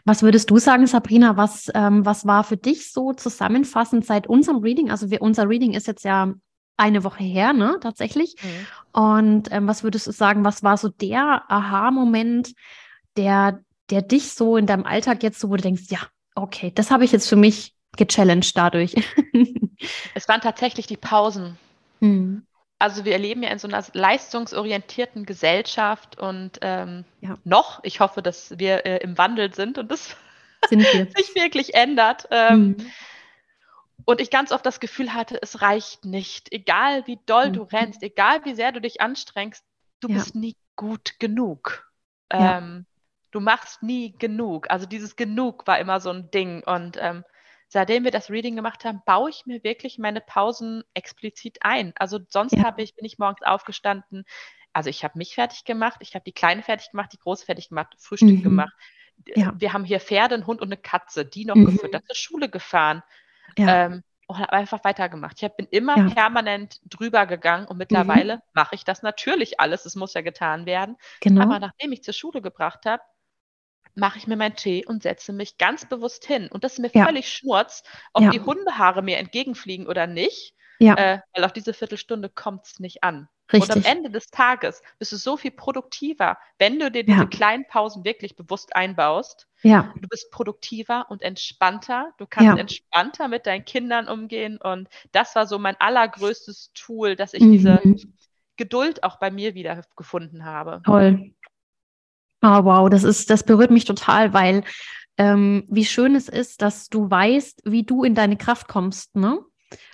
[0.04, 1.38] Was würdest du sagen, Sabrina?
[1.38, 4.92] Was, ähm, was war für dich so zusammenfassend seit unserem Reading?
[4.92, 6.34] Also wir, unser Reading ist jetzt ja
[6.78, 8.36] eine Woche her, ne, tatsächlich.
[8.42, 8.68] Mhm.
[9.02, 12.54] Und ähm, was würdest du sagen, was war so der Aha-Moment,
[13.18, 13.60] der,
[13.90, 16.00] der dich so in deinem Alltag jetzt so, wo du denkst, ja,
[16.36, 18.96] okay, das habe ich jetzt für mich gechallenged dadurch?
[20.14, 21.58] es waren tatsächlich die Pausen.
[22.02, 22.46] Mhm.
[22.78, 27.36] Also wir erleben ja in so einer leistungsorientierten Gesellschaft und ähm, ja.
[27.46, 30.18] noch, ich hoffe, dass wir äh, im Wandel sind und das
[30.70, 32.28] sich wirklich ändert.
[32.32, 32.92] Ähm, mhm.
[34.06, 36.52] Und ich ganz oft das Gefühl hatte, es reicht nicht.
[36.54, 37.54] Egal wie doll mhm.
[37.54, 39.66] du rennst, egal wie sehr du dich anstrengst,
[40.00, 40.16] du ja.
[40.16, 41.92] bist nie gut genug.
[42.32, 42.60] Ja.
[42.60, 42.86] Ähm,
[43.32, 44.70] du machst nie genug.
[44.70, 46.64] Also dieses Genug war immer so ein Ding.
[46.64, 47.24] Und ähm,
[47.68, 51.94] seitdem wir das Reading gemacht haben, baue ich mir wirklich meine Pausen explizit ein.
[51.98, 52.64] Also sonst ja.
[52.64, 54.26] habe ich, bin ich morgens aufgestanden.
[54.72, 57.70] Also ich habe mich fertig gemacht, ich habe die Kleine fertig gemacht, die Große fertig
[57.70, 58.44] gemacht, Frühstück mhm.
[58.44, 58.74] gemacht.
[59.36, 59.54] Ja.
[59.58, 61.68] Wir haben hier Pferde, einen Hund und eine Katze, die noch mhm.
[61.68, 63.02] gefüttert, zur Schule gefahren.
[63.58, 63.86] Ja.
[63.86, 65.42] Ähm, und habe einfach weitergemacht.
[65.42, 66.10] Ich bin immer ja.
[66.10, 68.42] permanent drüber gegangen und mittlerweile mhm.
[68.54, 69.86] mache ich das natürlich alles.
[69.86, 70.98] Es muss ja getan werden.
[71.22, 71.44] Genau.
[71.44, 73.04] Aber nachdem ich zur Schule gebracht habe,
[73.94, 76.50] mache ich mir meinen Tee und setze mich ganz bewusst hin.
[76.52, 77.06] Und das ist mir ja.
[77.06, 78.30] völlig schnurz, ob ja.
[78.32, 80.54] die Hundehaare mir entgegenfliegen oder nicht.
[80.80, 80.96] Ja.
[80.96, 83.30] Äh, weil auf diese Viertelstunde kommt es nicht an.
[83.54, 83.76] Richtig.
[83.76, 87.26] Und am Ende des Tages bist du so viel produktiver, wenn du dir diese ja.
[87.26, 89.48] kleinen Pausen wirklich bewusst einbaust.
[89.62, 89.94] Ja.
[90.00, 92.12] Du bist produktiver und entspannter.
[92.18, 92.58] Du kannst ja.
[92.58, 94.58] entspannter mit deinen Kindern umgehen.
[94.58, 97.52] Und das war so mein allergrößtes Tool, dass ich mhm.
[97.52, 97.82] diese
[98.58, 100.82] Geduld auch bei mir wieder gefunden habe.
[100.84, 101.32] Toll.
[102.42, 104.64] Oh, wow, das ist, das berührt mich total, weil
[105.18, 109.40] ähm, wie schön es ist, dass du weißt, wie du in deine Kraft kommst, ne?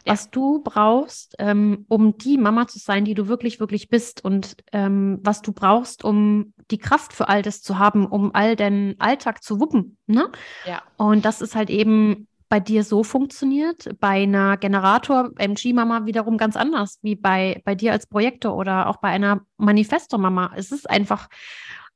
[0.06, 0.14] Ja.
[0.14, 4.58] Was du brauchst, ähm, um die Mama zu sein, die du wirklich, wirklich bist und
[4.72, 9.00] ähm, was du brauchst, um die Kraft für all das zu haben, um all deinen
[9.00, 9.98] Alltag zu wuppen.
[10.08, 10.30] Ne?
[10.66, 10.82] Ja.
[10.98, 17.00] Und das ist halt eben bei dir so funktioniert, bei einer Generator-MG-Mama wiederum ganz anders,
[17.02, 20.52] wie bei, bei dir als Projektor oder auch bei einer Manifestor-Mama.
[20.58, 21.30] Es ist einfach,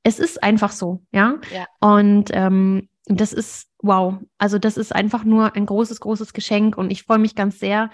[0.03, 1.39] es ist einfach so, ja.
[1.53, 1.65] ja.
[1.81, 4.15] Und ähm, das ist wow.
[4.37, 7.89] Also das ist einfach nur ein großes, großes Geschenk und ich freue mich ganz sehr,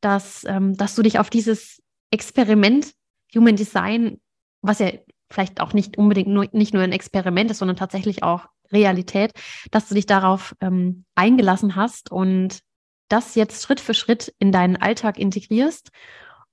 [0.00, 2.92] dass, ähm, dass du dich auf dieses Experiment
[3.34, 4.20] Human Design,
[4.62, 4.90] was ja
[5.30, 9.32] vielleicht auch nicht unbedingt nur, nicht nur ein Experiment ist, sondern tatsächlich auch Realität,
[9.70, 12.60] dass du dich darauf ähm, eingelassen hast und
[13.08, 15.90] das jetzt Schritt für Schritt in deinen Alltag integrierst.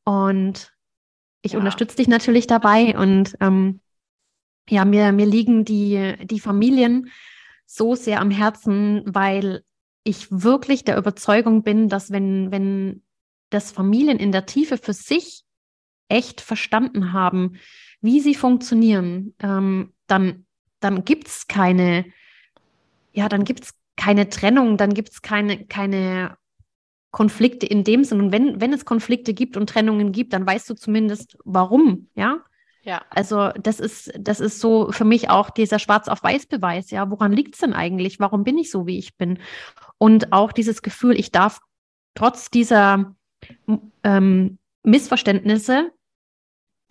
[0.03, 0.73] Und
[1.41, 1.59] ich ja.
[1.59, 3.81] unterstütze dich natürlich dabei und ähm,
[4.69, 7.11] ja, mir, mir liegen die, die Familien
[7.65, 9.63] so sehr am Herzen, weil
[10.03, 13.03] ich wirklich der Überzeugung bin, dass wenn, wenn
[13.49, 15.43] das Familien in der Tiefe für sich
[16.07, 17.57] echt verstanden haben,
[18.01, 20.45] wie sie funktionieren, ähm, dann,
[20.79, 22.05] dann gibt es keine,
[23.11, 26.37] ja, dann gibt keine Trennung, dann gibt es keine, keine
[27.11, 28.19] Konflikte in dem Sinn.
[28.19, 32.43] Und wenn, wenn es Konflikte gibt und Trennungen gibt, dann weißt du zumindest, warum, ja.
[32.85, 33.01] Ja.
[33.09, 37.09] Also das ist, das ist so für mich auch dieser Schwarz auf Weiß Beweis, ja.
[37.09, 38.19] Woran liegt es denn eigentlich?
[38.19, 39.39] Warum bin ich so, wie ich bin?
[39.97, 41.59] Und auch dieses Gefühl, ich darf
[42.13, 43.15] trotz dieser
[44.03, 45.91] ähm, Missverständnisse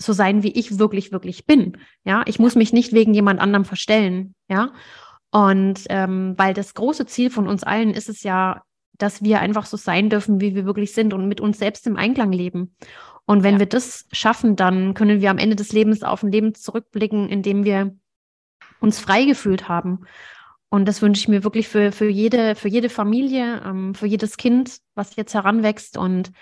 [0.00, 1.78] so sein, wie ich wirklich, wirklich bin.
[2.02, 4.34] Ja, ich muss mich nicht wegen jemand anderem verstellen.
[4.48, 4.72] Ja,
[5.30, 8.62] und ähm, weil das große Ziel von uns allen ist es ja,
[8.98, 11.96] dass wir einfach so sein dürfen, wie wir wirklich sind und mit uns selbst im
[11.96, 12.74] Einklang leben.
[13.26, 13.60] Und wenn ja.
[13.60, 17.42] wir das schaffen, dann können wir am Ende des Lebens auf ein Leben zurückblicken, in
[17.42, 17.96] dem wir
[18.80, 20.06] uns frei gefühlt haben.
[20.68, 24.36] Und das wünsche ich mir wirklich für, für, jede, für jede Familie, ähm, für jedes
[24.36, 25.96] Kind, was jetzt heranwächst.
[25.96, 26.32] Und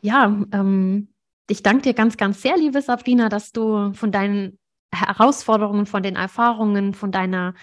[0.00, 1.08] ja, ähm,
[1.48, 4.58] ich danke dir ganz, ganz sehr, liebe Sabrina, dass du von deinen
[4.94, 7.54] Herausforderungen, von den Erfahrungen, von deiner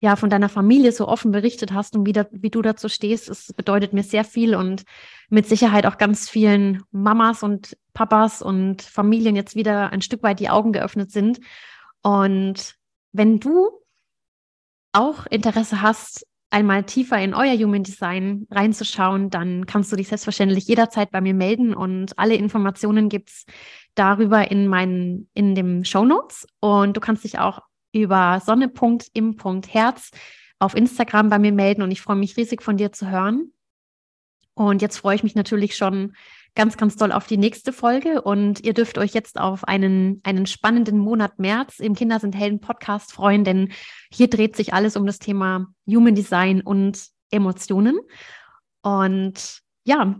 [0.00, 3.28] ja, von deiner Familie so offen berichtet hast und wie, da, wie du dazu stehst.
[3.28, 4.84] Es bedeutet mir sehr viel und
[5.28, 10.40] mit Sicherheit auch ganz vielen Mamas und Papas und Familien jetzt wieder ein Stück weit
[10.40, 11.40] die Augen geöffnet sind.
[12.02, 12.76] Und
[13.12, 13.68] wenn du
[14.92, 20.66] auch Interesse hast, einmal tiefer in euer Human Design reinzuschauen, dann kannst du dich selbstverständlich
[20.66, 23.44] jederzeit bei mir melden und alle Informationen gibt es
[23.94, 26.46] darüber in meinen, in dem Show Notes.
[26.58, 27.60] Und du kannst dich auch
[27.92, 30.10] über sonne.im.herz
[30.58, 33.52] auf Instagram bei mir melden und ich freue mich riesig von dir zu hören.
[34.54, 36.14] Und jetzt freue ich mich natürlich schon
[36.54, 40.46] ganz, ganz doll auf die nächste Folge und ihr dürft euch jetzt auf einen, einen
[40.46, 43.72] spannenden Monat März im Kinder sind Helden Podcast freuen, denn
[44.12, 47.98] hier dreht sich alles um das Thema Human Design und Emotionen.
[48.82, 50.18] Und ja,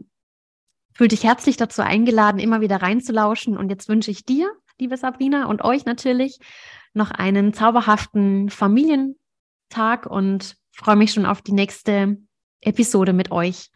[0.94, 3.56] fühl dich herzlich dazu eingeladen, immer wieder reinzulauschen.
[3.56, 4.50] Und jetzt wünsche ich dir,
[4.80, 6.38] liebe Sabrina, und euch natürlich
[6.92, 9.16] noch einen zauberhaften Familien
[9.68, 12.18] Tag und freue mich schon auf die nächste
[12.60, 13.70] Episode mit euch.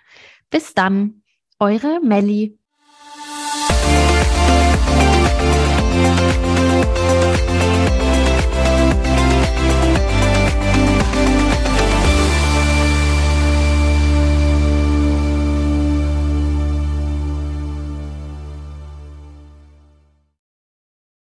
[0.50, 1.22] Bis dann,
[1.58, 2.58] eure Melli.